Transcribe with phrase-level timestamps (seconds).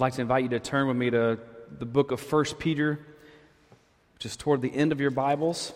[0.00, 1.38] I'd like to invite you to turn with me to
[1.78, 2.98] the book of 1 Peter,
[4.14, 5.74] which is toward the end of your Bibles.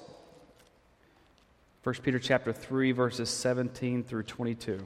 [1.83, 4.80] 1 Peter chapter 3 verses 17 through 22.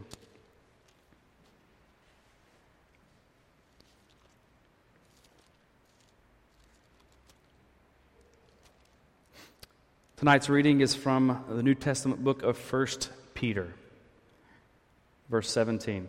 [10.16, 12.86] Tonight's reading is from the New Testament book of 1
[13.34, 13.72] Peter,
[15.30, 16.08] verse 17.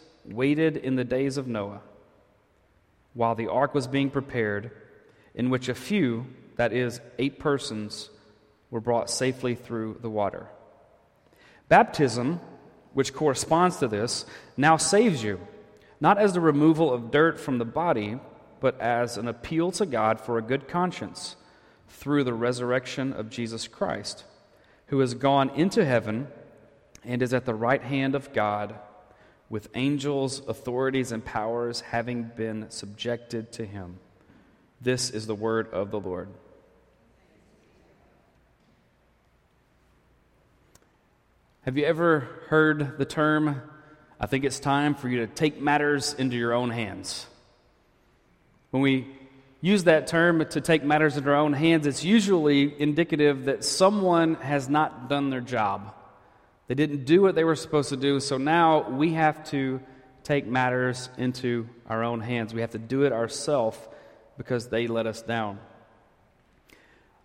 [0.25, 1.81] waited in the days of Noah
[3.13, 4.71] while the ark was being prepared,
[5.35, 8.09] in which a few, that is, eight persons,
[8.69, 10.47] were brought safely through the water.
[11.67, 12.39] Baptism,
[12.93, 15.39] which corresponds to this, now saves you,
[15.99, 18.17] not as the removal of dirt from the body,
[18.59, 21.35] but as an appeal to God for a good conscience
[21.89, 24.23] through the resurrection of Jesus Christ,
[24.87, 26.27] who has gone into heaven
[27.03, 28.75] and is at the right hand of God
[29.51, 33.99] with angels, authorities, and powers having been subjected to him.
[34.79, 36.29] This is the word of the Lord.
[41.63, 43.61] Have you ever heard the term,
[44.19, 47.27] I think it's time for you to take matters into your own hands?
[48.71, 49.05] When we
[49.59, 54.35] use that term to take matters into our own hands, it's usually indicative that someone
[54.35, 55.93] has not done their job
[56.67, 59.81] they didn't do what they were supposed to do, so now we have to
[60.23, 62.53] take matters into our own hands.
[62.53, 63.77] We have to do it ourselves
[64.37, 65.59] because they let us down.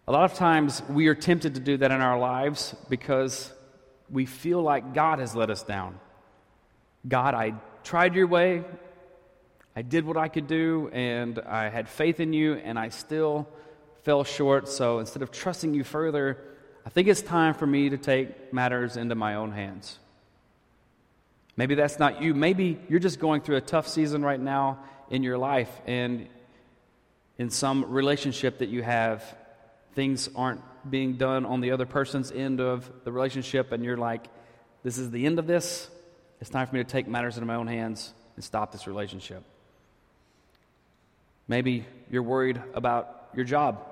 [0.09, 3.53] A lot of times we are tempted to do that in our lives because
[4.11, 5.99] we feel like God has let us down.
[7.07, 8.65] God, I tried your way,
[9.75, 13.49] I did what I could do, and I had faith in you, and I still
[14.05, 14.69] fell short.
[14.69, 16.39] So instead of trusting you further,
[16.87, 19.99] I think it's time for me to take matters into my own hands.
[21.57, 22.33] Maybe that's not you.
[22.33, 24.79] Maybe you're just going through a tough season right now
[25.11, 26.29] in your life and
[27.39, 29.25] in some relationship that you have,
[29.95, 34.29] things aren't being done on the other person's end of the relationship, and you're like,
[34.85, 35.91] this is the end of this.
[36.41, 39.43] It's time for me to take matters into my own hands and stop this relationship.
[41.49, 43.85] Maybe you're worried about your job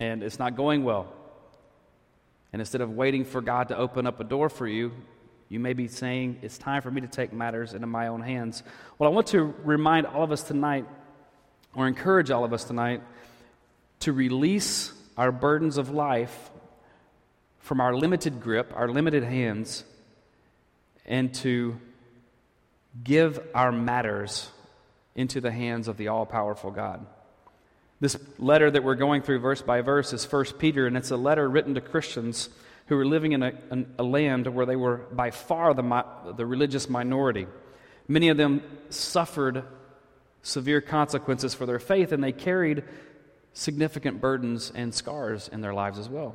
[0.00, 1.12] and it's not going well.
[2.52, 4.92] And instead of waiting for God to open up a door for you,
[5.48, 8.62] you may be saying, It's time for me to take matters into my own hands.
[8.98, 10.86] Well, I want to remind all of us tonight,
[11.74, 13.02] or encourage all of us tonight,
[14.00, 16.50] to release our burdens of life
[17.60, 19.84] from our limited grip, our limited hands,
[21.06, 21.78] and to
[23.02, 24.50] give our matters
[25.14, 27.06] into the hands of the all powerful God.
[28.02, 31.16] This letter that we're going through verse by verse is 1 Peter, and it's a
[31.16, 32.48] letter written to Christians
[32.86, 33.52] who were living in a,
[33.96, 37.46] a land where they were by far the, the religious minority.
[38.08, 39.62] Many of them suffered
[40.42, 42.82] severe consequences for their faith, and they carried
[43.52, 46.34] significant burdens and scars in their lives as well.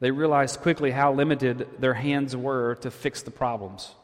[0.00, 3.94] They realized quickly how limited their hands were to fix the problems.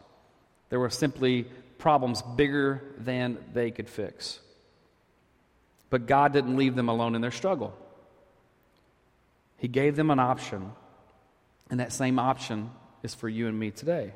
[0.68, 1.46] There were simply
[1.78, 4.40] problems bigger than they could fix.
[5.90, 7.76] But God didn't leave them alone in their struggle.
[9.58, 10.72] He gave them an option,
[11.70, 12.70] and that same option
[13.02, 14.12] is for you and me today.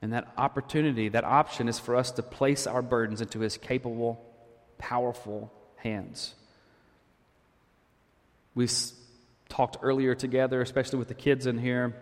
[0.00, 4.24] And that opportunity, that option is for us to place our burdens into His capable,
[4.78, 6.34] powerful hands.
[8.54, 8.68] We
[9.48, 11.94] talked earlier together, especially with the kids in here,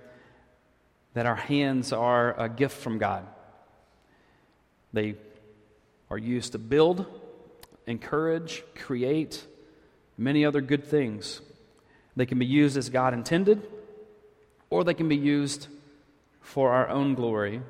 [1.14, 3.26] that our hands are a gift from God.
[4.92, 5.14] They
[6.10, 7.06] are used to build
[7.86, 9.44] encourage, create,
[10.18, 11.40] many other good things.
[12.16, 13.62] They can be used as God intended,
[14.70, 15.68] or they can be used
[16.40, 17.60] for our own glory,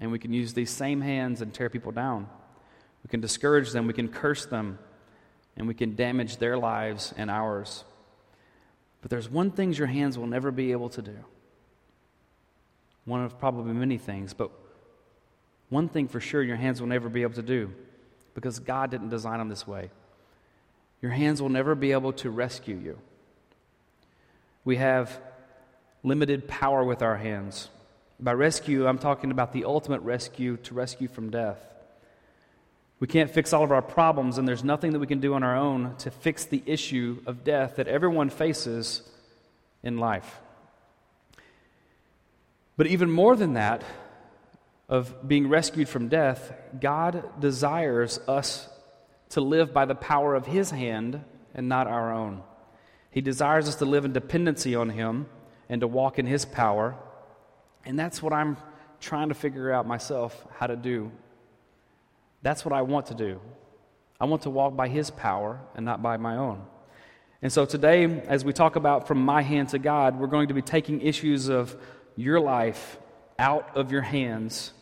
[0.00, 2.28] and we can use these same hands and tear people down.
[3.02, 4.78] We can discourage them, we can curse them,
[5.56, 7.84] and we can damage their lives and ours.
[9.00, 11.16] But there's one thing your hands will never be able to do.
[13.04, 14.50] One of probably many things, but
[15.68, 17.72] one thing for sure your hands will never be able to do
[18.36, 19.90] because God didn't design them this way.
[21.00, 22.98] Your hands will never be able to rescue you.
[24.64, 25.18] We have
[26.04, 27.70] limited power with our hands.
[28.20, 31.58] By rescue, I'm talking about the ultimate rescue to rescue from death.
[33.00, 35.42] We can't fix all of our problems, and there's nothing that we can do on
[35.42, 39.02] our own to fix the issue of death that everyone faces
[39.82, 40.40] in life.
[42.76, 43.82] But even more than that,
[44.88, 48.68] of being rescued from death, God desires us
[49.30, 51.24] to live by the power of His hand
[51.54, 52.42] and not our own.
[53.10, 55.26] He desires us to live in dependency on Him
[55.68, 56.94] and to walk in His power.
[57.84, 58.56] And that's what I'm
[59.00, 61.10] trying to figure out myself how to do.
[62.42, 63.40] That's what I want to do.
[64.20, 66.64] I want to walk by His power and not by my own.
[67.42, 70.54] And so today, as we talk about from my hand to God, we're going to
[70.54, 71.76] be taking issues of
[72.16, 72.98] your life
[73.38, 74.72] out of your hands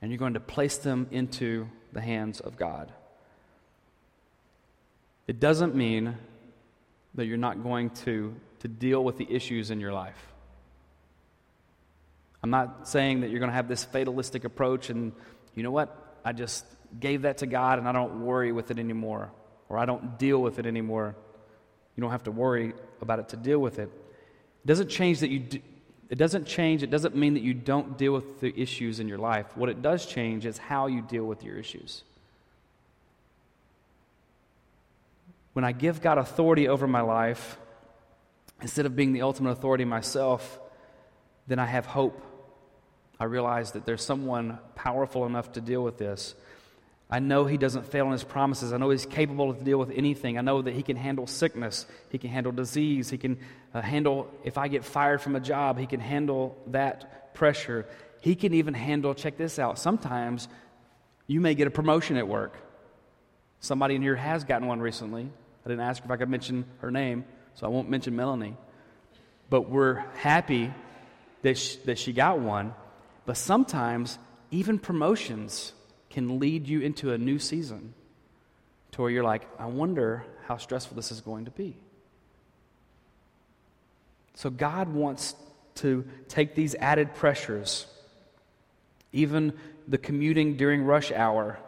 [0.00, 2.92] and you're going to place them into the hands of God.
[5.26, 6.16] It doesn't mean
[7.14, 10.16] that you're not going to, to deal with the issues in your life.
[12.42, 15.12] I'm not saying that you're going to have this fatalistic approach and,
[15.54, 16.64] you know what, I just
[16.98, 19.30] gave that to God and I don't worry with it anymore,
[19.68, 21.16] or I don't deal with it anymore.
[21.96, 23.90] You don't have to worry about it to deal with it.
[24.64, 25.58] It doesn't change that you do,
[26.10, 29.18] it doesn't change, it doesn't mean that you don't deal with the issues in your
[29.18, 29.46] life.
[29.56, 32.02] What it does change is how you deal with your issues.
[35.52, 37.58] When I give God authority over my life,
[38.62, 40.58] instead of being the ultimate authority myself,
[41.46, 42.22] then I have hope.
[43.20, 46.34] I realize that there's someone powerful enough to deal with this.
[47.10, 48.72] I know he doesn't fail in his promises.
[48.72, 50.36] I know he's capable to deal with anything.
[50.36, 51.86] I know that he can handle sickness.
[52.10, 53.08] He can handle disease.
[53.08, 53.38] He can
[53.72, 57.86] uh, handle, if I get fired from a job, he can handle that pressure.
[58.20, 60.48] He can even handle, check this out, sometimes
[61.26, 62.56] you may get a promotion at work.
[63.60, 65.30] Somebody in here has gotten one recently.
[65.64, 68.56] I didn't ask if I could mention her name, so I won't mention Melanie.
[69.50, 70.72] But we're happy
[71.42, 72.74] that she, that she got one.
[73.26, 74.18] But sometimes,
[74.50, 75.72] even promotions
[76.18, 77.94] can lead you into a new season
[78.90, 81.76] to where you're like, I wonder how stressful this is going to be.
[84.34, 85.36] So, God wants
[85.76, 87.86] to take these added pressures,
[89.12, 89.52] even
[89.86, 91.60] the commuting during rush hour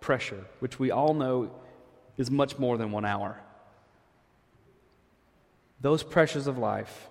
[0.00, 1.52] pressure, which we all know
[2.16, 3.40] is much more than one hour.
[5.80, 7.08] Those pressures of life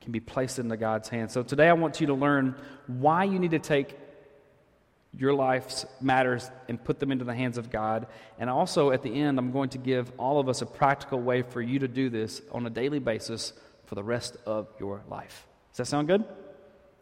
[0.00, 1.34] can be placed into God's hands.
[1.34, 2.54] So today I want you to learn
[2.86, 3.94] why you need to take
[5.18, 8.06] your life's matters and put them into the hands of God.
[8.38, 11.42] And also, at the end, I'm going to give all of us a practical way
[11.42, 13.52] for you to do this on a daily basis
[13.86, 15.46] for the rest of your life.
[15.72, 16.24] Does that sound good?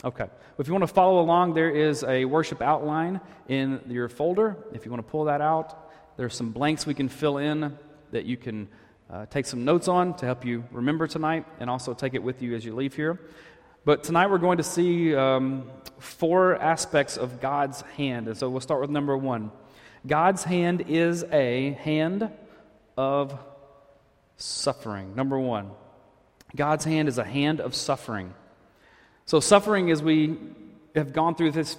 [0.05, 0.27] Okay.
[0.59, 4.57] If you want to follow along, there is a worship outline in your folder.
[4.73, 7.77] If you want to pull that out, there's some blanks we can fill in
[8.13, 8.69] that you can
[9.11, 12.43] uh, take some notes on to help you remember tonight and also take it with
[12.43, 13.19] you as you leave here.
[13.87, 18.29] But tonight we're going to see um, four aspects of God's hand.
[18.29, 19.51] And so we'll start with number one
[20.07, 22.31] God's hand is a hand
[22.97, 23.39] of
[24.39, 25.15] suffering.
[25.15, 25.71] Number one,
[26.57, 28.33] God's hand is a hand of suffering.
[29.27, 30.39] So, suffering, as we
[30.95, 31.77] have gone through this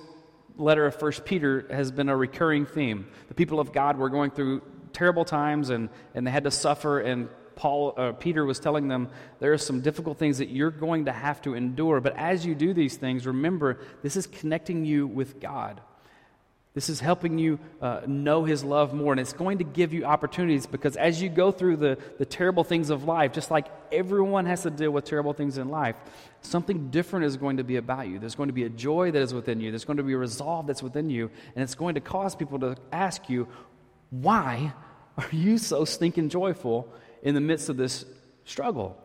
[0.57, 3.07] letter of First Peter, has been a recurring theme.
[3.29, 4.61] The people of God were going through
[4.93, 9.09] terrible times and, and they had to suffer, and Paul, uh, Peter was telling them
[9.39, 12.01] there are some difficult things that you're going to have to endure.
[12.01, 15.81] But as you do these things, remember this is connecting you with God.
[16.75, 20.03] This is helping you uh, know His love more, and it's going to give you
[20.03, 24.45] opportunities because as you go through the, the terrible things of life, just like everyone
[24.45, 25.95] has to deal with terrible things in life,
[26.41, 28.19] something different is going to be about you.
[28.19, 30.17] There's going to be a joy that is within you, there's going to be a
[30.17, 33.47] resolve that's within you, and it's going to cause people to ask you,
[34.09, 34.73] Why
[35.17, 36.93] are you so stinking joyful
[37.25, 38.05] in the midst of this
[38.45, 38.95] struggle.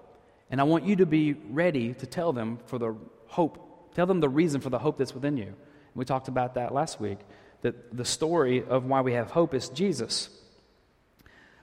[0.51, 2.95] And I want you to be ready to tell them for the
[3.27, 5.55] hope, tell them the reason for the hope that's within you.
[5.95, 7.19] We talked about that last week,
[7.63, 10.29] that the story of why we have hope is Jesus.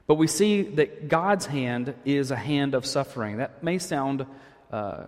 [0.08, 3.38] But we see that God's hand is a hand of suffering.
[3.38, 4.26] That may sound
[4.72, 5.04] uh,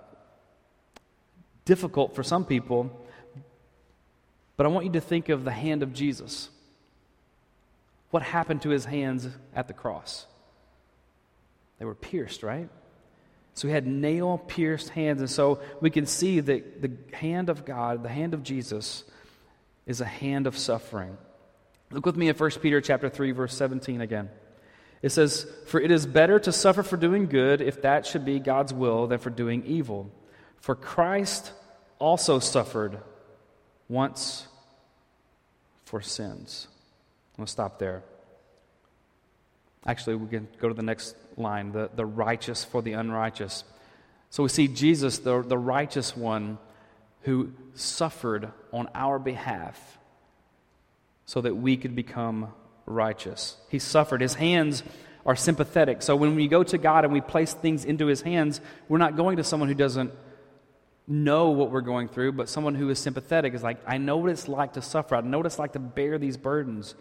[1.66, 2.92] difficult for some people,
[4.56, 6.50] but I want you to think of the hand of Jesus.
[8.12, 10.28] What happened to his hands at the cross?
[11.80, 12.70] They were pierced, right?
[13.56, 15.20] So he had nail pierced hands.
[15.22, 19.04] And so we can see that the hand of God, the hand of Jesus,
[19.86, 21.18] is a hand of suffering.
[21.92, 24.30] Look with me at 1 Peter chapter 3, verse 17 again.
[25.02, 28.40] It says, For it is better to suffer for doing good, if that should be
[28.40, 30.12] God's will, than for doing evil.
[30.60, 31.52] For Christ
[31.98, 33.00] also suffered
[33.88, 34.48] once
[35.86, 36.68] for sins.
[37.34, 38.04] I'm going to stop there.
[39.86, 43.64] Actually, we can go to the next line the, the righteous for the unrighteous.
[44.30, 46.58] So we see Jesus, the, the righteous one,
[47.22, 49.98] who suffered on our behalf
[51.26, 52.54] so that we could become
[52.86, 53.58] righteous.
[53.70, 54.22] He suffered.
[54.22, 54.84] His hands
[55.26, 56.02] are sympathetic.
[56.02, 59.16] So when we go to God and we place things into His hands, we're not
[59.16, 60.12] going to someone who doesn't
[61.08, 64.30] know what we're going through, but someone who is sympathetic is like, I know what
[64.30, 65.16] it's like to suffer.
[65.16, 66.96] I know what it's like to bear these burdens.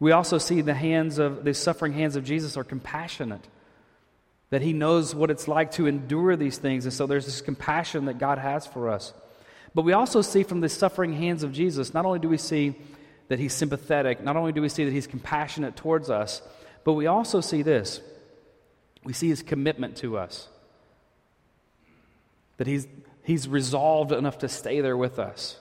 [0.00, 3.46] We also see the hands of the suffering hands of Jesus are compassionate.
[4.50, 6.84] That he knows what it's like to endure these things.
[6.84, 9.12] And so there's this compassion that God has for us.
[9.74, 12.74] But we also see from the suffering hands of Jesus, not only do we see
[13.28, 16.42] that he's sympathetic, not only do we see that he's compassionate towards us,
[16.84, 18.00] but we also see this.
[19.02, 20.48] We see his commitment to us.
[22.58, 22.86] That he's,
[23.24, 25.58] he's resolved enough to stay there with us.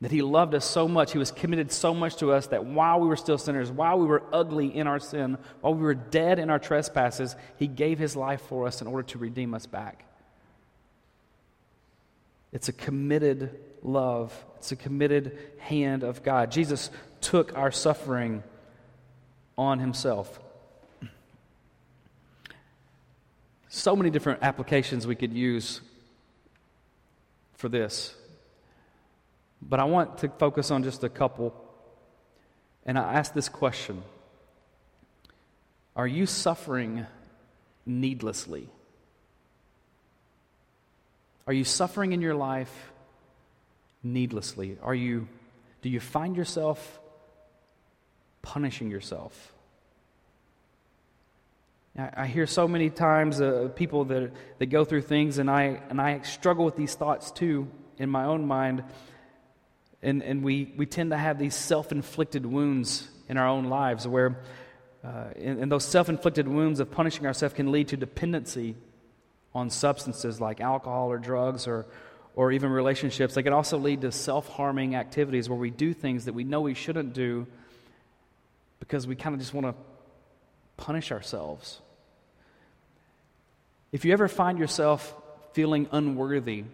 [0.00, 3.00] That he loved us so much, he was committed so much to us that while
[3.00, 6.38] we were still sinners, while we were ugly in our sin, while we were dead
[6.38, 10.04] in our trespasses, he gave his life for us in order to redeem us back.
[12.52, 16.50] It's a committed love, it's a committed hand of God.
[16.50, 16.90] Jesus
[17.20, 18.42] took our suffering
[19.58, 20.40] on himself.
[23.68, 25.80] So many different applications we could use
[27.54, 28.14] for this.
[29.62, 31.54] But I want to focus on just a couple.
[32.86, 34.02] And I ask this question
[35.96, 37.06] Are you suffering
[37.86, 38.68] needlessly?
[41.46, 42.92] Are you suffering in your life
[44.02, 44.78] needlessly?
[44.82, 45.26] Are you,
[45.82, 47.00] do you find yourself
[48.42, 49.52] punishing yourself?
[51.98, 56.00] I, hear so many times uh, people that, that go through things, and I, and
[56.00, 58.84] I struggle with these thoughts too in my own mind.
[60.02, 64.08] And, and we, we tend to have these self inflicted wounds in our own lives
[64.08, 64.38] where,
[65.04, 68.76] uh, and, and those self inflicted wounds of punishing ourselves can lead to dependency
[69.54, 71.86] on substances like alcohol or drugs or,
[72.34, 73.34] or even relationships.
[73.34, 76.62] They can also lead to self harming activities where we do things that we know
[76.62, 77.46] we shouldn't do
[78.78, 79.74] because we kind of just want to
[80.76, 81.80] punish ourselves.
[83.92, 85.14] If you ever find yourself
[85.52, 86.64] feeling unworthy,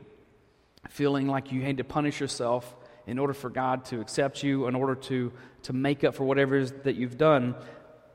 [0.91, 2.75] feeling like you had to punish yourself
[3.07, 5.33] in order for God to accept you, in order to,
[5.63, 7.55] to make up for whatever it is that you've done,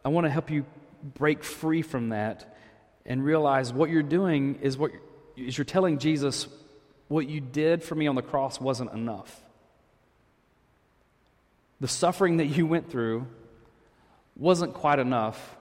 [0.04, 0.66] I want to help you
[1.04, 2.56] break free from that
[3.06, 4.92] and realize what you're doing is what
[5.36, 6.48] is you're telling Jesus
[7.08, 9.42] what you did for me on the cross wasn't enough.
[11.80, 13.28] The suffering that you went through
[14.38, 15.58] wasn't quite enough.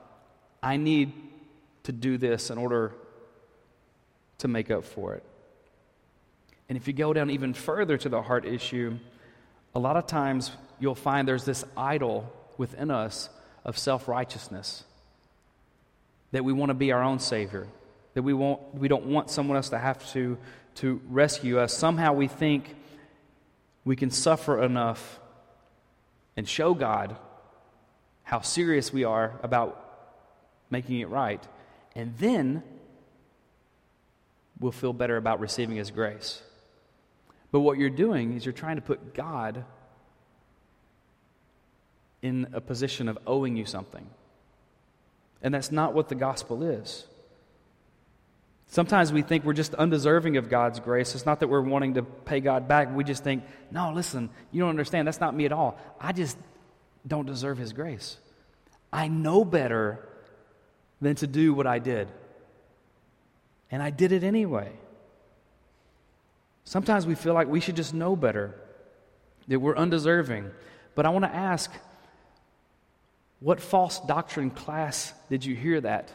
[0.62, 1.12] I need
[1.84, 2.92] to do this in order
[4.38, 5.24] to make up for it.
[6.68, 8.98] And if you go down even further to the heart issue,
[9.74, 13.28] a lot of times you'll find there's this idol within us
[13.64, 14.84] of self righteousness
[16.32, 17.66] that we want to be our own Savior,
[18.14, 20.38] that we, won't, we don't want someone else to have to,
[20.76, 21.76] to rescue us.
[21.76, 22.74] Somehow we think
[23.84, 25.18] we can suffer enough
[26.36, 27.16] and show God
[28.22, 29.86] how serious we are about
[30.70, 31.42] making it right,
[31.96, 32.62] and then
[34.60, 36.40] we'll feel better about receiving His grace.
[37.52, 39.64] But what you're doing is you're trying to put God
[42.22, 44.06] in a position of owing you something.
[45.42, 47.04] And that's not what the gospel is.
[48.68, 51.14] Sometimes we think we're just undeserving of God's grace.
[51.16, 52.94] It's not that we're wanting to pay God back.
[52.94, 53.42] We just think,
[53.72, 55.08] no, listen, you don't understand.
[55.08, 55.76] That's not me at all.
[56.00, 56.38] I just
[57.04, 58.16] don't deserve His grace.
[58.92, 60.06] I know better
[61.00, 62.08] than to do what I did.
[63.72, 64.70] And I did it anyway.
[66.70, 68.54] Sometimes we feel like we should just know better,
[69.48, 70.52] that we're undeserving.
[70.94, 71.68] But I want to ask
[73.40, 76.12] what false doctrine class did you hear that?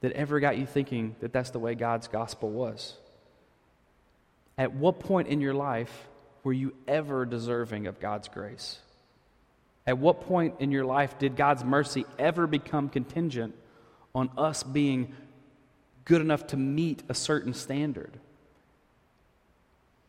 [0.00, 2.96] That ever got you thinking that that's the way God's gospel was?
[4.58, 6.08] At what point in your life
[6.42, 8.80] were you ever deserving of God's grace?
[9.86, 13.54] At what point in your life did God's mercy ever become contingent
[14.12, 15.14] on us being
[16.04, 18.18] good enough to meet a certain standard?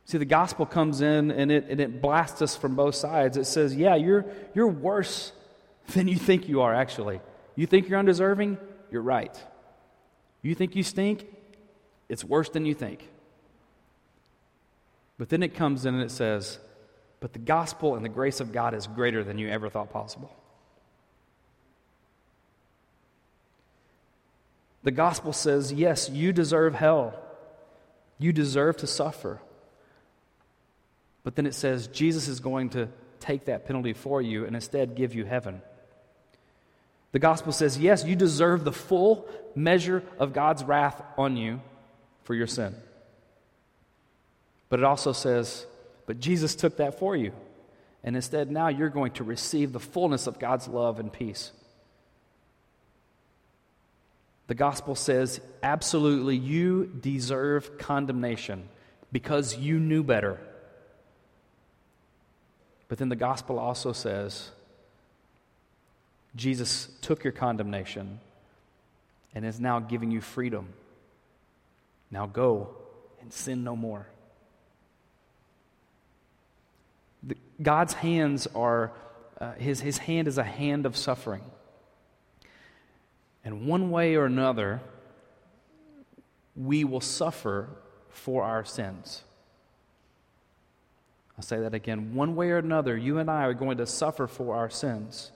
[0.05, 3.37] See, the gospel comes in and it, and it blasts us from both sides.
[3.37, 5.31] It says, yeah, you're, you're worse
[5.93, 7.21] than you think you are, actually.
[7.55, 8.57] You think you're undeserving?
[8.91, 9.37] You're right.
[10.41, 11.25] You think you stink?
[12.09, 13.07] It's worse than you think.
[15.17, 16.59] But then it comes in and it says,
[17.19, 20.35] But the gospel and the grace of God is greater than you ever thought possible.
[24.83, 27.13] The gospel says, Yes, you deserve hell.
[28.17, 29.39] You deserve to suffer.
[31.23, 34.95] But then it says, Jesus is going to take that penalty for you and instead
[34.95, 35.61] give you heaven.
[37.11, 41.61] The gospel says, yes, you deserve the full measure of God's wrath on you
[42.23, 42.73] for your sin.
[44.69, 45.65] But it also says,
[46.05, 47.33] but Jesus took that for you.
[48.03, 51.51] And instead, now you're going to receive the fullness of God's love and peace.
[54.47, 58.67] The gospel says, absolutely, you deserve condemnation
[59.11, 60.39] because you knew better.
[62.91, 64.49] But then the gospel also says,
[66.35, 68.19] Jesus took your condemnation
[69.33, 70.67] and is now giving you freedom.
[72.11, 72.75] Now go
[73.21, 74.07] and sin no more.
[77.23, 78.91] The, God's hands are,
[79.39, 81.43] uh, his, his hand is a hand of suffering.
[83.45, 84.81] And one way or another,
[86.57, 87.69] we will suffer
[88.09, 89.23] for our sins.
[91.41, 92.13] I'll say that again.
[92.13, 95.31] One way or another, you and I are going to suffer for our sins.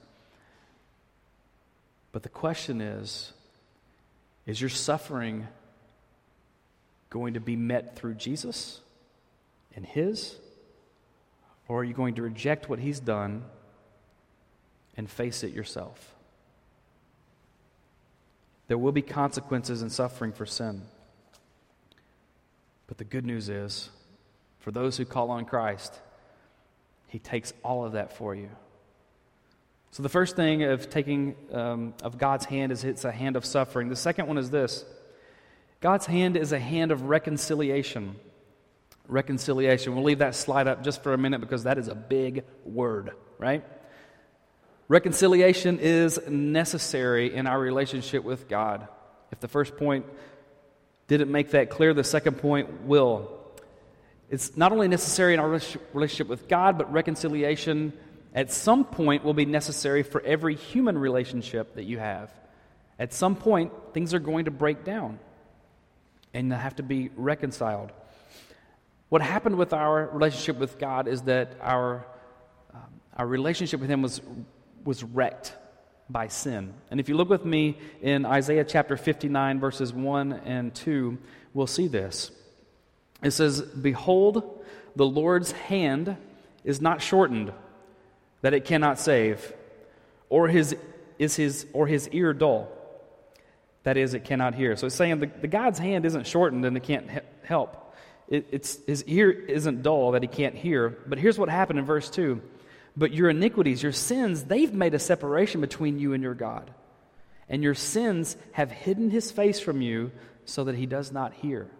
[2.12, 3.34] But the question is
[4.46, 5.48] is your suffering
[7.10, 8.82] going to be met through Jesus
[9.76, 10.36] and His?
[11.68, 13.44] Or are you going to reject what He's done
[14.96, 16.14] and face it yourself?
[18.68, 20.84] There will be consequences and suffering for sin.
[22.86, 23.90] But the good news is,
[24.66, 25.94] for those who call on Christ,
[27.08, 28.50] He takes all of that for you.
[29.92, 33.46] So, the first thing of taking um, of God's hand is it's a hand of
[33.46, 33.90] suffering.
[33.90, 34.84] The second one is this
[35.82, 38.16] God's hand is a hand of reconciliation.
[39.08, 39.94] Reconciliation.
[39.94, 43.12] We'll leave that slide up just for a minute because that is a big word,
[43.38, 43.64] right?
[44.88, 48.88] Reconciliation is necessary in our relationship with God.
[49.32, 50.08] If the first point
[51.08, 53.35] didn't make that clear, the second point will.
[54.30, 55.60] It's not only necessary in our
[55.94, 57.94] relationship with God, but reconciliation
[58.34, 62.32] at some point will be necessary for every human relationship that you have.
[62.98, 65.20] At some point, things are going to break down
[66.34, 67.92] and have to be reconciled.
[69.10, 72.06] What happened with our relationship with God is that our,
[72.74, 72.82] um,
[73.16, 74.22] our relationship with Him was,
[74.84, 75.56] was wrecked
[76.10, 76.74] by sin.
[76.92, 81.18] And if you look with me in Isaiah chapter 59, verses 1 and 2,
[81.54, 82.32] we'll see this.
[83.26, 84.64] It says, Behold,
[84.96, 86.16] the Lord's hand
[86.64, 87.52] is not shortened
[88.42, 89.52] that it cannot save,
[90.30, 90.76] or his,
[91.18, 92.70] is his, or his ear dull,
[93.82, 94.76] that is, it cannot hear.
[94.76, 97.96] So it's saying the, the God's hand isn't shortened and it can't he- help.
[98.28, 100.90] It, it's, his ear isn't dull that he can't hear.
[100.90, 102.40] But here's what happened in verse 2
[102.96, 106.70] But your iniquities, your sins, they've made a separation between you and your God.
[107.50, 110.12] And your sins have hidden his face from you
[110.46, 111.72] so that he does not hear.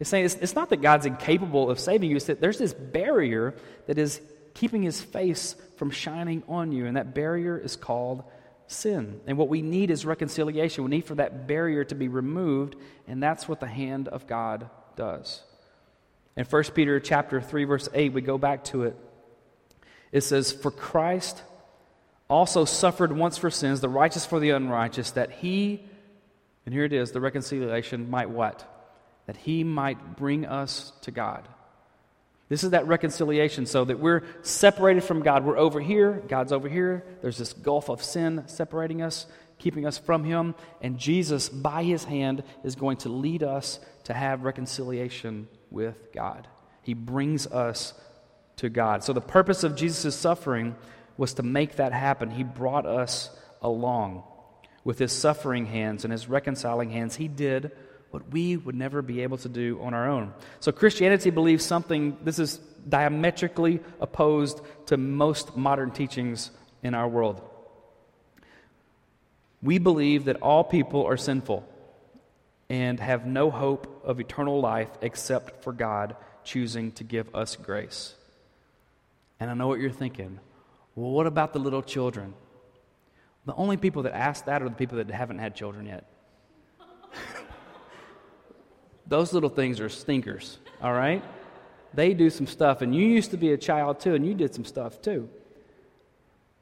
[0.00, 2.72] It's saying it's, it's not that God's incapable of saving you, it's that there's this
[2.72, 3.54] barrier
[3.86, 4.20] that is
[4.54, 6.86] keeping his face from shining on you.
[6.86, 8.24] And that barrier is called
[8.66, 9.20] sin.
[9.26, 10.84] And what we need is reconciliation.
[10.84, 14.68] We need for that barrier to be removed, and that's what the hand of God
[14.96, 15.42] does.
[16.36, 18.96] In 1 Peter chapter 3 verse 8, we go back to it.
[20.12, 21.42] It says, "For Christ
[22.28, 25.84] also suffered once for sins, the righteous for the unrighteous, that he
[26.66, 28.64] and here it is, the reconciliation might what?
[29.30, 31.46] That he might bring us to God.
[32.48, 35.44] This is that reconciliation so that we're separated from God.
[35.44, 37.04] We're over here, God's over here.
[37.22, 40.56] There's this gulf of sin separating us, keeping us from Him.
[40.80, 46.48] And Jesus, by His hand, is going to lead us to have reconciliation with God.
[46.82, 47.94] He brings us
[48.56, 49.04] to God.
[49.04, 50.74] So the purpose of Jesus' suffering
[51.16, 52.32] was to make that happen.
[52.32, 53.30] He brought us
[53.62, 54.24] along
[54.82, 57.14] with His suffering hands and His reconciling hands.
[57.14, 57.70] He did
[58.10, 60.32] what we would never be able to do on our own.
[60.60, 66.50] So Christianity believes something, this is diametrically opposed to most modern teachings
[66.82, 67.40] in our world.
[69.62, 71.66] We believe that all people are sinful
[72.68, 78.14] and have no hope of eternal life except for God choosing to give us grace.
[79.38, 80.38] And I know what you're thinking.
[80.94, 82.34] Well, what about the little children?
[83.46, 86.09] The only people that ask that are the people that haven't had children yet.
[89.10, 91.22] Those little things are stinkers, all right?
[91.92, 94.54] They do some stuff, and you used to be a child too, and you did
[94.54, 95.28] some stuff too.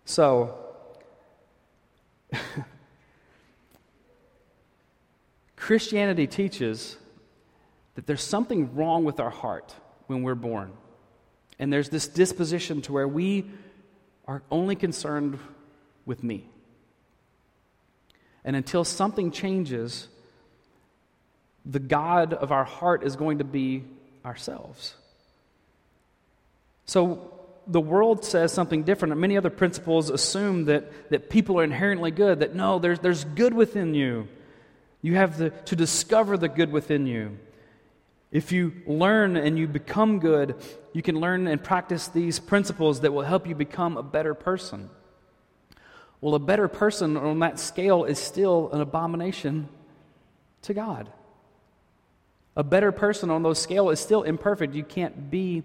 [0.07, 0.59] So,
[5.57, 6.97] Christianity teaches
[7.97, 9.75] that there's something wrong with our heart
[10.07, 10.73] when we're born.
[11.59, 13.51] And there's this disposition to where we
[14.27, 15.39] are only concerned
[16.07, 16.49] with me.
[18.43, 20.09] And until something changes,
[21.65, 23.85] the God of our heart is going to be
[24.25, 24.95] ourselves.
[26.87, 27.33] So
[27.67, 29.17] the world says something different.
[29.19, 33.53] Many other principles assume that, that people are inherently good, that no, there's, there's good
[33.53, 34.27] within you.
[35.03, 37.39] You have the, to discover the good within you.
[38.33, 40.57] If you learn and you become good,
[40.93, 44.91] you can learn and practice these principles that will help you become a better person.
[46.21, 49.69] Well, a better person on that scale is still an abomination
[50.63, 51.11] to God.
[52.59, 54.75] A better person on those scale is still imperfect.
[54.75, 55.63] You can't be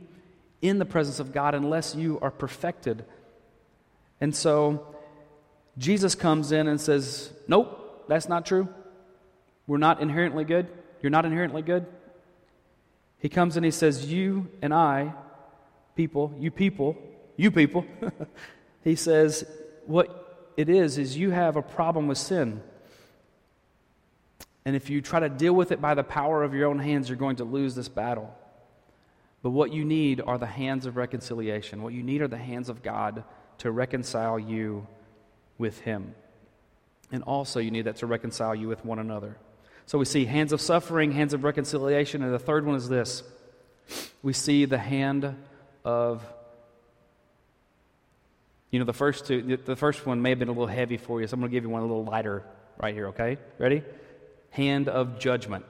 [0.61, 3.03] in the presence of God unless you are perfected.
[4.21, 4.85] And so
[5.75, 8.69] Jesus comes in and says, Nope, that's not true.
[9.65, 10.67] We're not inherently good.
[11.01, 11.87] You're not inherently good.
[13.17, 15.15] He comes and he says, You and I,
[15.95, 16.95] people, you people,
[17.37, 17.85] you people,
[18.83, 19.45] he says,
[19.87, 22.61] What it is, is you have a problem with sin.
[24.65, 27.09] And if you try to deal with it by the power of your own hands,
[27.09, 28.33] you're going to lose this battle.
[29.41, 31.83] But what you need are the hands of reconciliation.
[31.83, 33.23] What you need are the hands of God
[33.59, 34.87] to reconcile you
[35.57, 36.15] with Him.
[37.11, 39.37] And also, you need that to reconcile you with one another.
[39.85, 43.23] So we see hands of suffering, hands of reconciliation, and the third one is this
[44.21, 45.35] we see the hand
[45.83, 46.23] of
[48.71, 51.21] you know the first two the first one may have been a little heavy for
[51.21, 52.43] you so i'm going to give you one a little lighter
[52.81, 53.83] right here okay ready
[54.53, 55.65] hand of judgment.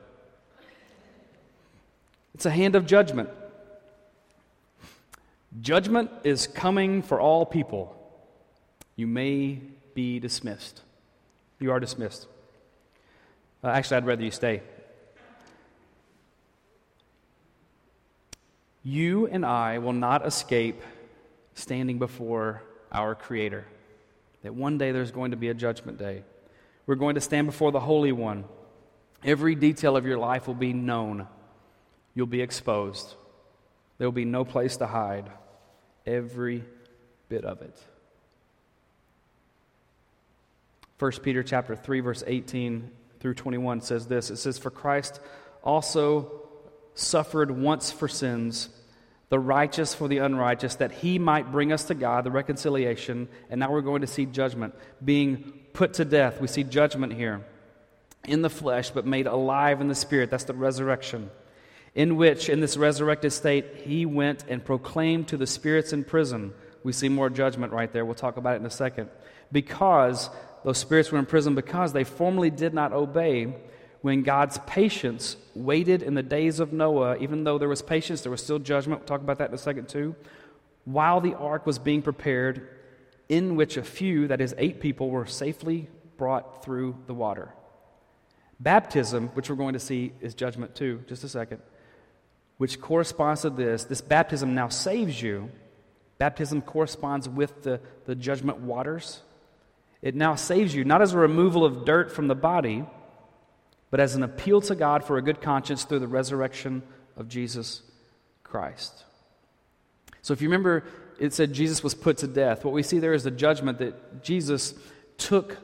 [2.35, 3.29] It's a hand of judgment.
[5.61, 7.95] Judgment is coming for all people.
[8.97, 9.61] You may
[9.93, 10.81] be dismissed.
[11.59, 12.27] You are dismissed.
[13.63, 14.61] Uh, actually, I'd rather you stay.
[18.83, 20.81] You and I will not escape
[21.53, 23.65] standing before our Creator.
[24.41, 26.23] That one day there's going to be a judgment day.
[26.85, 28.43] We're going to stand before the Holy One.
[29.25, 31.27] Every detail of your life will be known.
[32.13, 33.15] You'll be exposed.
[33.97, 35.29] There will be no place to hide.
[36.05, 36.63] Every
[37.29, 37.77] bit of it.
[40.99, 44.29] 1 Peter chapter 3 verse 18 through 21 says this.
[44.29, 45.19] It says for Christ
[45.63, 46.41] also
[46.93, 48.69] suffered once for sins,
[49.29, 53.59] the righteous for the unrighteous, that he might bring us to God, the reconciliation, and
[53.59, 56.39] now we're going to see judgment being put to death.
[56.39, 57.43] We see judgment here
[58.25, 60.29] in the flesh, but made alive in the spirit.
[60.29, 61.29] That's the resurrection.
[61.95, 66.53] In which, in this resurrected state, he went and proclaimed to the spirits in prison.
[66.83, 68.05] We see more judgment right there.
[68.05, 69.09] We'll talk about it in a second.
[69.51, 70.29] Because
[70.63, 73.55] those spirits were in prison, because they formerly did not obey
[74.01, 78.31] when God's patience waited in the days of Noah, even though there was patience, there
[78.31, 79.01] was still judgment.
[79.01, 80.15] We'll talk about that in a second, too.
[80.85, 82.67] While the ark was being prepared,
[83.29, 87.53] in which a few, that is, eight people, were safely brought through the water.
[88.63, 91.61] Baptism, which we're going to see, is judgment too, just a second,
[92.57, 93.83] which corresponds to this.
[93.83, 95.51] This baptism now saves you.
[96.17, 99.21] Baptism corresponds with the, the judgment waters.
[100.01, 102.85] It now saves you, not as a removal of dirt from the body,
[103.91, 106.83] but as an appeal to God for a good conscience through the resurrection
[107.17, 107.81] of Jesus
[108.43, 109.03] Christ.
[110.21, 110.85] So if you remember,
[111.19, 112.63] it said Jesus was put to death.
[112.63, 114.73] What we see there is the judgment that Jesus
[115.17, 115.57] took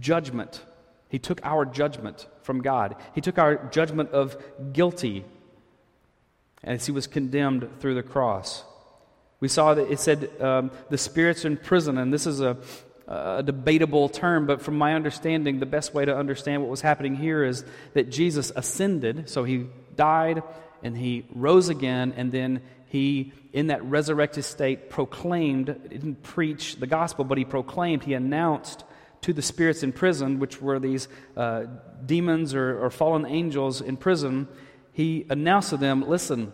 [0.00, 0.60] judgment
[1.08, 2.96] he took our judgment from God.
[3.14, 4.36] He took our judgment of
[4.72, 5.24] guilty
[6.62, 8.64] as he was condemned through the cross.
[9.40, 12.56] We saw that it said um, the spirits in prison, and this is a,
[13.06, 17.14] a debatable term, but from my understanding, the best way to understand what was happening
[17.14, 20.42] here is that Jesus ascended, so he died
[20.82, 26.86] and he rose again, and then he, in that resurrected state, proclaimed, didn't preach the
[26.86, 28.84] gospel, but he proclaimed, he announced
[29.22, 31.64] to the spirits in prison, which were these uh,
[32.04, 34.48] demons or, or fallen angels in prison,
[34.92, 36.52] he announced to them, Listen,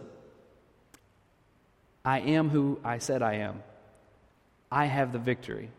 [2.05, 3.63] I am who I said I am.
[4.71, 5.71] I have the victory.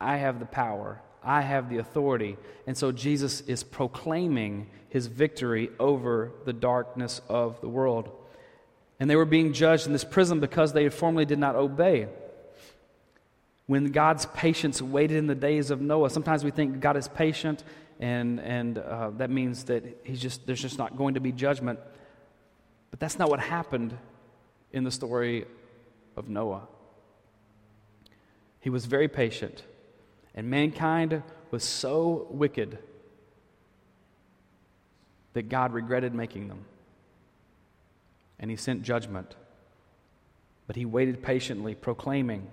[0.00, 1.00] I have the power.
[1.22, 2.36] I have the authority.
[2.66, 8.10] And so Jesus is proclaiming his victory over the darkness of the world.
[8.98, 12.08] And they were being judged in this prison because they formerly did not obey
[13.68, 16.08] when God's patience waited in the days of Noah.
[16.08, 17.62] Sometimes we think God is patient,
[18.00, 21.78] and, and uh, that means that he's just, there's just not going to be judgment.
[22.90, 23.96] But that's not what happened
[24.72, 25.44] in the story
[26.16, 26.62] of Noah.
[28.60, 29.62] He was very patient,
[30.34, 32.78] and mankind was so wicked
[35.34, 36.64] that God regretted making them.
[38.38, 39.36] And he sent judgment.
[40.66, 42.48] But he waited patiently, proclaiming,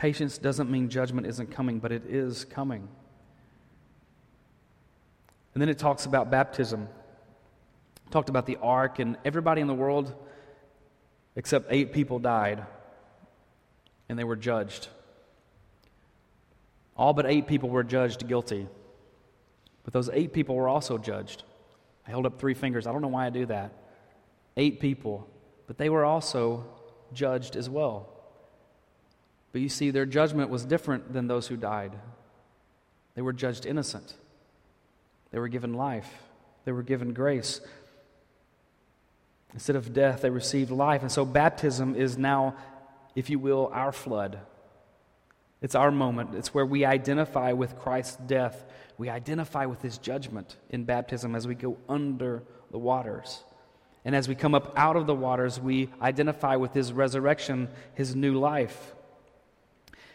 [0.00, 2.88] Patience doesn't mean judgment isn't coming, but it is coming.
[5.52, 6.88] And then it talks about baptism.
[8.06, 10.14] It talked about the ark, and everybody in the world
[11.36, 12.64] except eight people died,
[14.08, 14.88] and they were judged.
[16.96, 18.68] All but eight people were judged guilty.
[19.84, 21.42] But those eight people were also judged.
[22.06, 22.86] I held up three fingers.
[22.86, 23.74] I don't know why I do that.
[24.56, 25.28] Eight people,
[25.66, 26.64] but they were also
[27.12, 28.09] judged as well.
[29.52, 31.92] But you see, their judgment was different than those who died.
[33.14, 34.14] They were judged innocent,
[35.30, 36.10] they were given life,
[36.64, 37.60] they were given grace.
[39.52, 41.02] Instead of death, they received life.
[41.02, 42.54] And so baptism is now,
[43.16, 44.38] if you will, our flood.
[45.60, 46.34] It's our moment.
[46.34, 48.64] It's where we identify with Christ's death.
[48.96, 53.42] We identify with his judgment in baptism as we go under the waters.
[54.04, 58.14] And as we come up out of the waters, we identify with his resurrection, his
[58.14, 58.94] new life.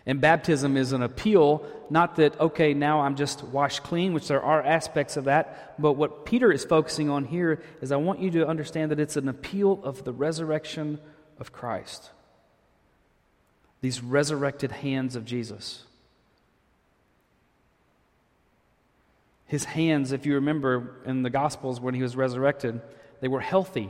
[0.05, 4.41] And baptism is an appeal, not that, okay, now I'm just washed clean, which there
[4.41, 8.29] are aspects of that, but what Peter is focusing on here is I want you
[8.31, 10.99] to understand that it's an appeal of the resurrection
[11.39, 12.11] of Christ.
[13.81, 15.85] These resurrected hands of Jesus.
[19.47, 22.79] His hands, if you remember in the Gospels when he was resurrected,
[23.21, 23.89] they were healthy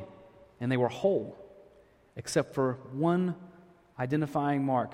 [0.61, 1.37] and they were whole,
[2.15, 3.35] except for one
[3.99, 4.93] identifying mark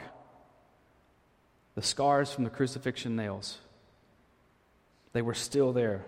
[1.75, 3.59] the scars from the crucifixion nails.
[5.13, 6.05] They were still there.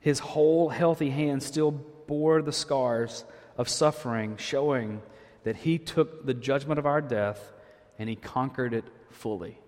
[0.00, 3.24] His whole healthy hand still bore the scars
[3.56, 5.02] of suffering, showing
[5.44, 7.52] that he took the judgment of our death
[7.98, 9.58] and he conquered it fully.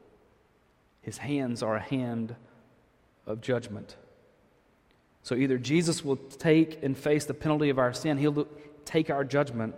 [1.03, 2.35] His hands are a hand
[3.27, 3.97] of judgment.
[5.23, 8.49] So either Jesus will take and face the penalty of our sin, he'll
[8.85, 9.75] take our judgment,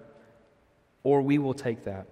[1.03, 2.07] or we will take that.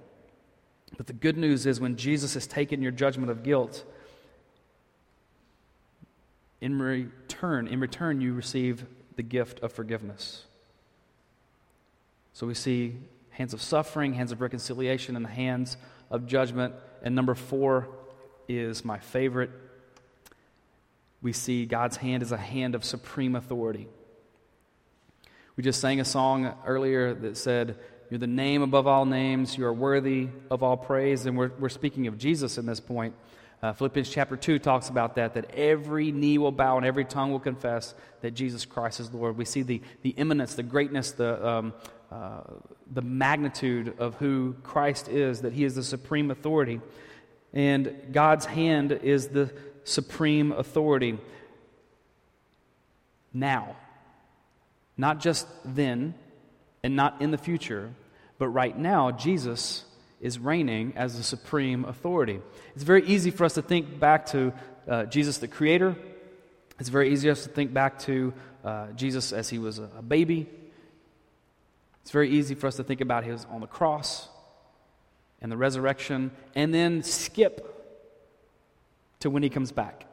[0.97, 3.85] But the good news is when Jesus has taken your judgment of guilt,
[6.61, 10.45] in return, in return, you receive the gift of forgiveness.
[12.35, 12.97] So we see
[13.31, 15.77] hands of suffering, hands of reconciliation, and the hands
[16.11, 16.75] of judgment.
[17.03, 17.89] And number four
[18.49, 19.51] is my favorite.
[21.21, 23.89] We see God's hand as a hand of supreme authority.
[25.57, 27.79] We just sang a song earlier that said,
[28.13, 29.57] you're the name above all names.
[29.57, 31.25] You are worthy of all praise.
[31.25, 33.15] And we're, we're speaking of Jesus in this point.
[33.63, 37.33] Uh, Philippians chapter 2 talks about that, that every knee will bow and every tongue
[37.33, 39.39] will confess that Jesus Christ is Lord.
[39.39, 41.73] We see the, the imminence, the greatness, the, um,
[42.11, 42.43] uh,
[42.93, 46.83] the magnitude of who Christ is, that he is the supreme authority.
[47.55, 49.51] And God's hand is the
[49.85, 51.17] supreme authority
[53.33, 53.75] now.
[54.99, 56.13] Not just then
[56.83, 57.95] and not in the future,
[58.43, 59.85] but right now, Jesus
[60.21, 62.41] is reigning as the supreme authority.
[62.75, 64.53] It's very easy for us to think back to
[64.89, 65.95] uh, Jesus the Creator.
[66.81, 69.89] It's very easy for us to think back to uh, Jesus as he was a,
[69.97, 70.49] a baby.
[72.01, 74.29] It's very easy for us to think about his on the cross
[75.41, 77.65] and the resurrection, and then skip
[79.21, 80.05] to when he comes back.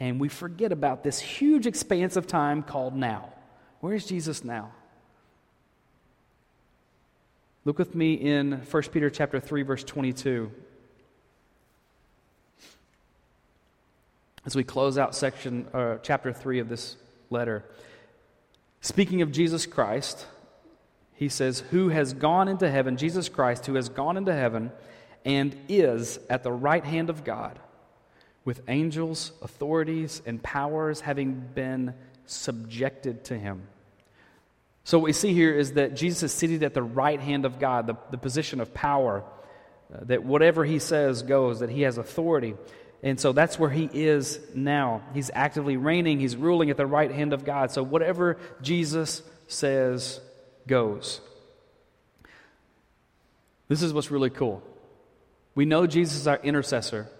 [0.00, 3.34] And we forget about this huge expanse of time called now.
[3.80, 4.72] Where is Jesus now?
[7.68, 10.50] Look with me in 1 Peter chapter 3 verse 22.
[14.46, 16.96] As we close out section uh, chapter 3 of this
[17.28, 17.66] letter.
[18.80, 20.24] Speaking of Jesus Christ,
[21.12, 24.72] he says, "Who has gone into heaven, Jesus Christ, who has gone into heaven
[25.26, 27.58] and is at the right hand of God,
[28.46, 31.92] with angels, authorities, and powers having been
[32.24, 33.64] subjected to him."
[34.88, 37.58] So, what we see here is that Jesus is seated at the right hand of
[37.58, 39.22] God, the, the position of power,
[39.92, 42.54] uh, that whatever he says goes, that he has authority.
[43.02, 45.02] And so that's where he is now.
[45.12, 47.70] He's actively reigning, he's ruling at the right hand of God.
[47.70, 50.22] So, whatever Jesus says
[50.66, 51.20] goes.
[53.68, 54.62] This is what's really cool.
[55.54, 57.10] We know Jesus is our intercessor.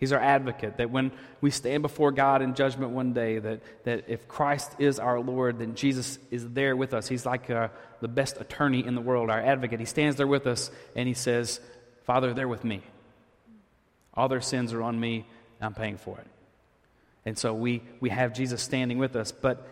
[0.00, 4.04] He's our advocate, that when we stand before God in judgment one day, that, that
[4.08, 7.06] if Christ is our Lord, then Jesus is there with us.
[7.06, 7.68] He's like uh,
[8.00, 9.78] the best attorney in the world, our advocate.
[9.78, 11.60] He stands there with us and he says,
[12.04, 12.80] Father, they're with me.
[14.14, 15.26] All their sins are on me,
[15.60, 16.26] I'm paying for it.
[17.26, 19.68] And so we, we have Jesus standing with us, but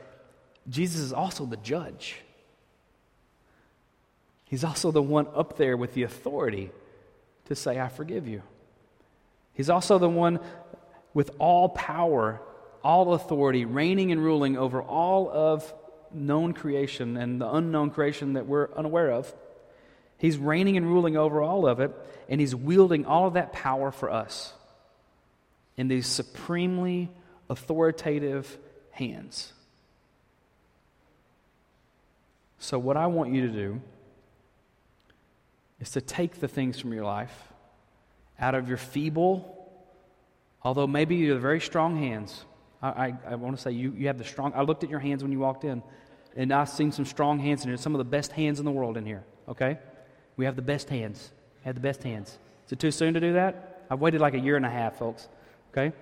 [0.69, 2.17] Jesus is also the judge.
[4.45, 6.71] He's also the one up there with the authority
[7.47, 8.43] to say, I forgive you.
[9.59, 10.39] He's also the one
[11.13, 12.41] with all power,
[12.85, 15.75] all authority, reigning and ruling over all of
[16.15, 19.35] known creation and the unknown creation that we're unaware of.
[20.17, 21.91] He's reigning and ruling over all of it,
[22.29, 24.53] and He's wielding all of that power for us
[25.77, 27.11] in these supremely
[27.51, 28.57] authoritative
[28.93, 29.53] hands.
[32.61, 33.81] So, what I want you to do
[35.81, 37.49] is to take the things from your life
[38.41, 39.69] out of your feeble,
[40.63, 42.45] although maybe you have very strong hands.
[42.81, 44.53] I, I, I want to say you, you have the strong.
[44.55, 45.83] I looked at your hands when you walked in,
[46.37, 48.71] and I've seen some strong hands in here, some of the best hands in the
[48.71, 49.79] world in here, okay?
[50.37, 51.33] We have the best hands.
[51.65, 52.39] Have the best hands.
[52.67, 53.85] Is it too soon to do that?
[53.91, 55.29] I've waited like a year and a half, folks,
[55.73, 55.93] okay?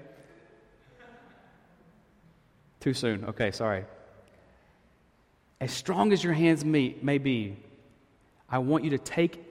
[2.81, 3.25] Too soon.
[3.25, 3.85] Okay, sorry.
[5.61, 7.57] As strong as your hands may, may be,
[8.49, 9.46] I want you to take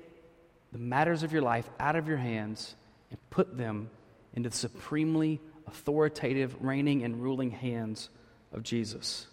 [0.76, 2.76] the matters of your life out of your hands
[3.10, 3.90] and put them
[4.34, 8.10] into the supremely authoritative, reigning, and ruling hands
[8.52, 9.26] of Jesus.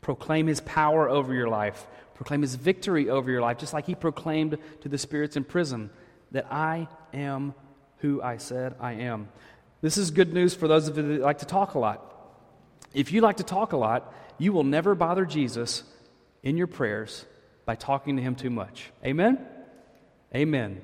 [0.00, 1.86] Proclaim his power over your life.
[2.14, 5.90] Proclaim his victory over your life, just like he proclaimed to the spirits in prison
[6.30, 7.52] that I am
[7.98, 9.28] who I said I am.
[9.82, 12.10] This is good news for those of you that like to talk a lot.
[12.94, 15.84] If you like to talk a lot, you will never bother Jesus
[16.42, 17.26] in your prayers
[17.66, 18.90] by talking to him too much.
[19.04, 19.46] Amen?
[20.34, 20.80] Amen.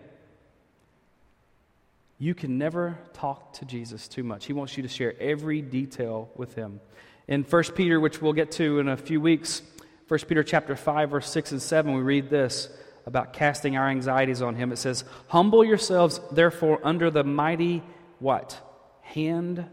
[2.18, 4.46] You can never talk to Jesus too much.
[4.46, 6.80] He wants you to share every detail with him.
[7.28, 9.62] In 1 Peter, which we'll get to in a few weeks,
[10.08, 12.68] 1 Peter chapter 5, verse 6 and 7, we read this
[13.04, 14.72] about casting our anxieties on him.
[14.72, 17.82] It says, Humble yourselves, therefore, under the mighty
[18.18, 18.60] what?
[19.02, 19.64] Hand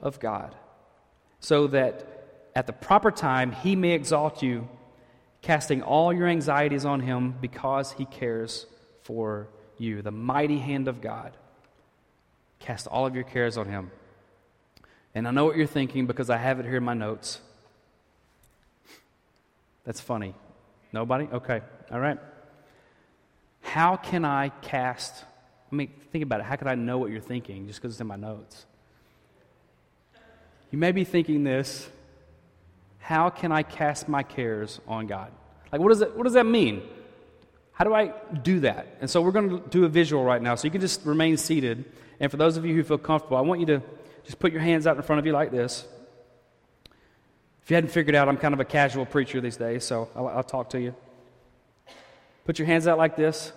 [0.00, 0.54] of God,
[1.40, 4.68] so that at the proper time he may exalt you
[5.42, 8.66] casting all your anxieties on him because he cares
[9.06, 10.02] for you.
[10.02, 11.36] The mighty hand of God.
[12.58, 13.90] Cast all of your cares on him.
[15.14, 17.40] And I know what you're thinking because I have it here in my notes.
[19.84, 20.34] That's funny.
[20.92, 21.28] Nobody?
[21.32, 21.60] Okay.
[21.90, 22.18] All right.
[23.62, 25.24] How can I cast?
[25.70, 26.46] I mean, think about it.
[26.46, 28.66] How can I know what you're thinking just because it's in my notes?
[30.70, 31.88] You may be thinking this
[32.98, 35.30] how can I cast my cares on God?
[35.70, 36.82] Like, what does that, what does that mean?
[37.76, 38.96] How do I do that?
[39.02, 40.54] And so we're going to do a visual right now.
[40.54, 41.84] So you can just remain seated.
[42.18, 43.82] And for those of you who feel comfortable, I want you to
[44.24, 45.86] just put your hands out in front of you like this.
[47.62, 50.26] If you hadn't figured out, I'm kind of a casual preacher these days, so I'll,
[50.28, 50.94] I'll talk to you.
[52.46, 53.52] Put your hands out like this.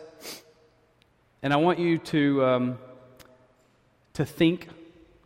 [1.42, 2.78] And I want you to, um,
[4.16, 4.68] to think.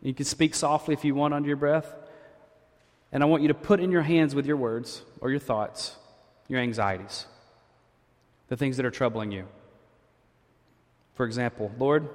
[0.04, 1.92] You can speak softly if you want under your breath.
[3.12, 5.96] And I want you to put in your hands with your words or your thoughts,
[6.48, 7.26] your anxieties,
[8.54, 9.48] the things that are troubling you.
[11.16, 12.08] For example, Lord,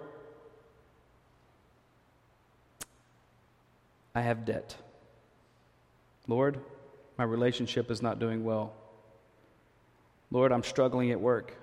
[4.14, 4.76] I have debt.
[6.28, 6.60] Lord,
[7.16, 8.72] my relationship is not doing well.
[10.30, 11.56] Lord, I'm struggling at work.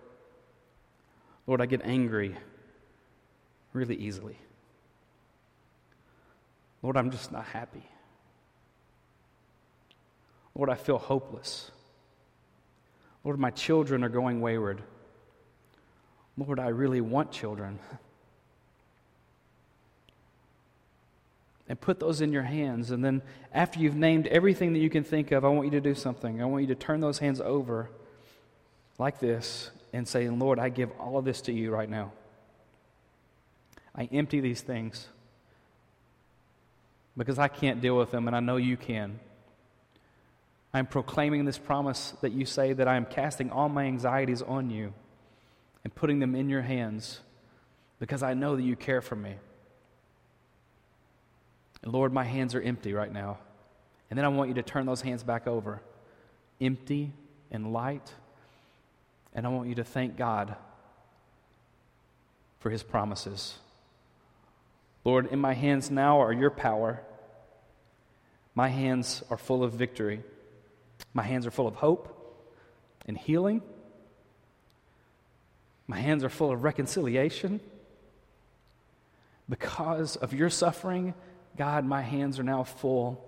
[1.47, 2.35] Lord, I get angry
[3.71, 4.37] really easily.
[6.81, 7.87] Lord, I'm just not happy.
[10.53, 11.71] Lord, I feel hopeless.
[13.25, 14.83] Lord, my children are going wayward.
[16.37, 17.79] Lord, I really want children.
[21.67, 22.91] And put those in your hands.
[22.91, 25.81] And then, after you've named everything that you can think of, I want you to
[25.81, 26.39] do something.
[26.39, 27.89] I want you to turn those hands over
[28.99, 32.11] like this and say, Lord, I give all of this to you right now.
[33.95, 35.07] I empty these things
[37.17, 39.19] because I can't deal with them, and I know you can.
[40.75, 44.69] I'm proclaiming this promise that you say that I am casting all my anxieties on
[44.69, 44.93] you
[45.85, 47.21] and putting them in your hands
[47.97, 49.35] because I know that you care for me.
[51.81, 53.37] And Lord, my hands are empty right now.
[54.09, 55.81] And then I want you to turn those hands back over,
[56.59, 57.13] empty
[57.51, 58.13] and light.
[59.33, 60.57] And I want you to thank God
[62.59, 63.55] for his promises.
[65.05, 66.99] Lord, in my hands now are your power.
[68.53, 70.21] My hands are full of victory.
[71.13, 72.11] My hands are full of hope
[73.05, 73.61] and healing.
[75.87, 77.59] My hands are full of reconciliation.
[79.47, 81.13] Because of your suffering,
[81.57, 83.23] God, my hands are now full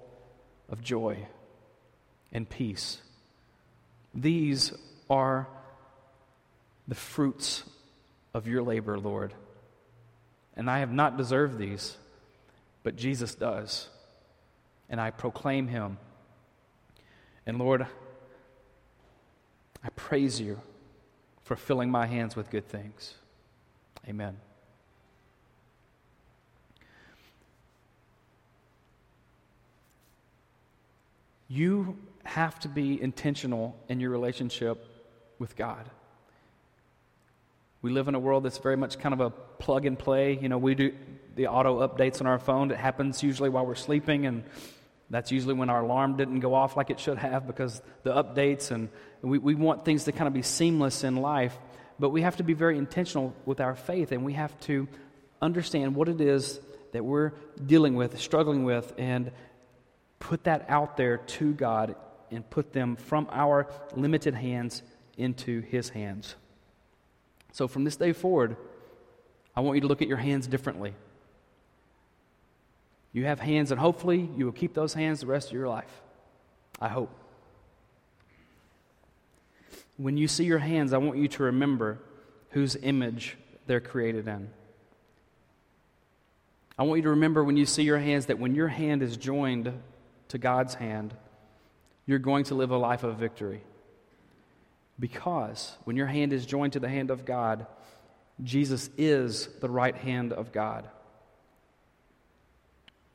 [0.69, 1.27] of joy
[2.31, 2.99] and peace.
[4.13, 4.73] These
[5.09, 5.47] are
[6.87, 7.63] the fruits
[8.33, 9.33] of your labor, Lord.
[10.55, 11.95] And I have not deserved these,
[12.83, 13.87] but Jesus does.
[14.89, 15.99] And I proclaim him
[17.47, 17.87] and Lord,
[19.81, 20.59] I praise you
[21.43, 23.13] for filling my hands with good things.
[24.07, 24.37] Amen.
[31.47, 34.85] You have to be intentional in your relationship
[35.39, 35.89] with God.
[37.81, 40.37] We live in a world that's very much kind of a plug and play.
[40.37, 40.93] You know, we do
[41.37, 42.71] the auto updates on our phone.
[42.71, 44.43] It happens usually while we're sleeping and
[45.09, 48.71] that's usually when our alarm didn't go off like it should have because the updates,
[48.71, 48.89] and
[49.21, 51.57] we, we want things to kind of be seamless in life.
[51.99, 54.87] But we have to be very intentional with our faith, and we have to
[55.41, 56.59] understand what it is
[56.91, 57.31] that we're
[57.65, 59.31] dealing with, struggling with, and
[60.19, 61.95] put that out there to God
[62.29, 64.83] and put them from our limited hands
[65.17, 66.35] into His hands.
[67.53, 68.57] So from this day forward,
[69.55, 70.93] I want you to look at your hands differently.
[73.17, 75.89] You have hands, and hopefully you will keep those hands the rest of your life.
[76.79, 77.09] I hope.
[79.97, 81.97] When you see your hands, I want you to remember
[82.51, 84.51] whose image they're created in.
[86.77, 89.17] I want you to remember when you see your hands that when your hand is
[89.17, 89.73] joined
[90.27, 91.11] to God's hand,
[92.05, 93.63] you're going to live a life of victory.
[94.99, 97.65] Because when your hand is joined to the hand of God,
[98.43, 100.87] Jesus is the right hand of God.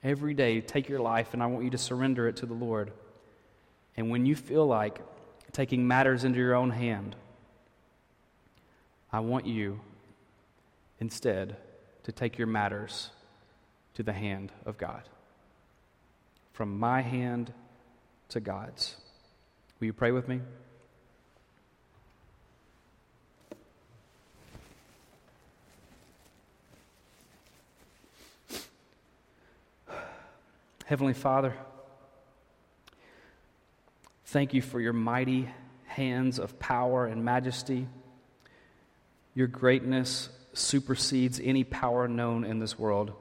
[0.02, 2.92] Every day, take your life, and I want you to surrender it to the Lord.
[3.96, 5.00] And when you feel like
[5.52, 7.14] taking matters into your own hand,
[9.12, 9.80] I want you
[10.98, 11.56] instead
[12.04, 13.10] to take your matters
[13.94, 15.02] to the hand of God.
[16.52, 17.52] From my hand
[18.30, 18.96] to God's.
[19.78, 20.40] Will you pray with me?
[30.92, 31.54] Heavenly Father,
[34.26, 35.48] thank you for your mighty
[35.86, 37.88] hands of power and majesty.
[39.34, 43.14] Your greatness supersedes any power known in this world.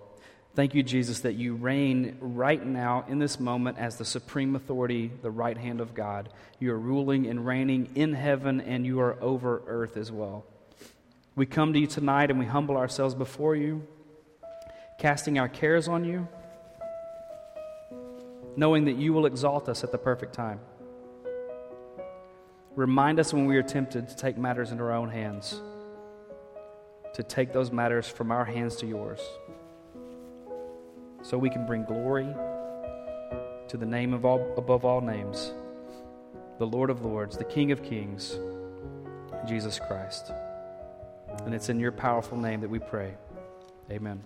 [0.53, 5.09] Thank you, Jesus, that you reign right now in this moment as the supreme authority,
[5.21, 6.27] the right hand of God.
[6.59, 10.43] You are ruling and reigning in heaven, and you are over earth as well.
[11.37, 13.87] We come to you tonight and we humble ourselves before you,
[14.99, 16.27] casting our cares on you
[18.55, 20.59] knowing that you will exalt us at the perfect time.
[22.75, 25.59] Remind us when we are tempted to take matters into our own hands,
[27.13, 29.19] to take those matters from our hands to yours,
[31.21, 32.33] so we can bring glory
[33.67, 35.53] to the name of all, above all names,
[36.59, 38.39] the Lord of Lords, the King of Kings,
[39.47, 40.31] Jesus Christ.
[41.45, 43.15] And it's in your powerful name that we pray.
[43.89, 44.21] Amen.